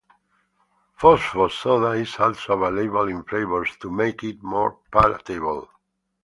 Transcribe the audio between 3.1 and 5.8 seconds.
flavours to make it more palatable.